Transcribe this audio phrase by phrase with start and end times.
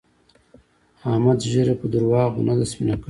[1.11, 2.99] احمد ږيره په درواغو نه ده سپينه کړې.